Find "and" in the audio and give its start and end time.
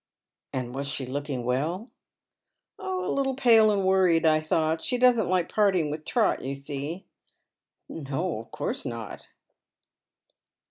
0.51-0.73, 3.69-3.85